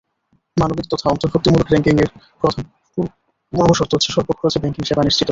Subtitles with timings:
[0.57, 2.09] মানবিক তথা অন্তর্ভুক্তিমূলক ব্যাংকিংয়ের
[2.41, 2.63] প্রধান
[3.53, 5.29] পূর্বশর্ত হচ্ছে স্বল্প খরচে ব্যাংকিংসেবা নিশ্চিত করা।